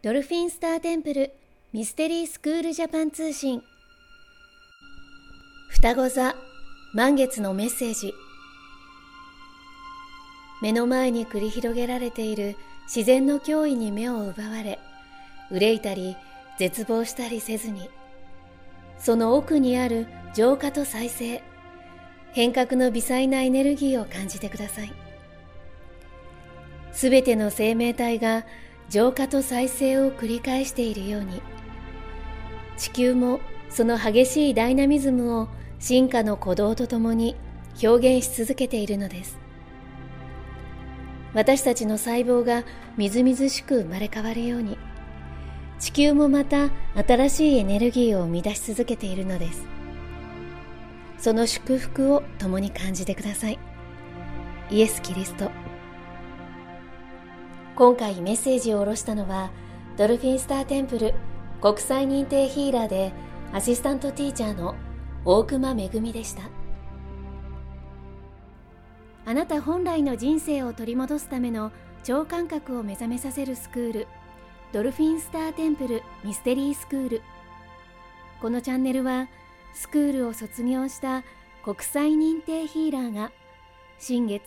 [0.00, 1.32] ドルフィンスターテンプル
[1.72, 3.64] ミステリースクールジャパン通信。
[5.70, 6.36] 双子座
[6.94, 8.14] 満月のメッセージ。
[10.62, 12.54] 目の前に繰り広げられている
[12.86, 14.78] 自然の脅威に目を奪われ
[15.50, 16.16] 憂いたり
[16.60, 17.90] 絶望したりせずに。
[19.00, 21.42] その奥にある浄化と再生。
[22.30, 24.92] 変革の微細なエネルギーを感じてください。
[26.92, 28.44] すべての生命体が
[28.88, 31.42] 浄化と再生を繰り返しているように。
[32.76, 35.48] 地球もその激しいダイナミズムを
[35.78, 37.36] 進化の鼓動とともに
[37.82, 39.38] 表現し続けているのです。
[41.34, 42.64] 私たちの細胞が
[42.96, 44.78] みずみずしく生まれ変わるように
[45.78, 46.70] 地球もまた
[47.06, 49.64] 新しいエネルギーを生み出し続けているのです。
[51.18, 53.58] その祝福を共に感じてください。
[54.70, 55.50] イエス・キリスト。
[57.78, 59.52] 今回メッセージを下ろしたのは
[59.96, 61.14] ドルフィンスターテンプル
[61.60, 63.12] 国際認定ヒーラーで
[63.52, 64.74] アシスタントティーチャーの
[65.24, 66.42] 大熊めぐみでした。
[69.26, 71.70] あなた本来の人生を取り戻すための
[72.02, 74.08] 超感覚を目覚めさせるスクール
[74.72, 77.22] ドルフィンスターテンプルミステリースクール。
[78.42, 79.28] このチャンネルは
[79.72, 81.22] スクールを卒業した
[81.62, 83.30] 国際認定ヒーラーが
[84.00, 84.42] 新月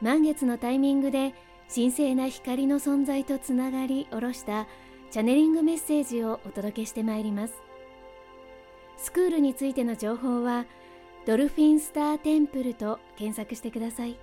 [0.00, 1.34] 満月のタイミングで
[1.72, 4.66] 神聖な光の存在とつながり下ろした
[5.10, 7.54] チャネリングメッセージをお届けしてまいります。
[8.96, 10.64] スクールについての情報は
[11.26, 14.18] ドルフィンスターテンプルと検索してください。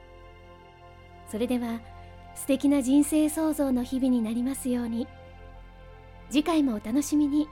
[1.30, 1.82] それでは
[2.36, 5.08] 素敵な人生創造の日々になりますように。
[6.30, 7.48] 次回もお楽しみに。